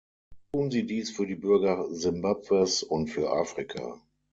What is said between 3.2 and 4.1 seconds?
Afrika!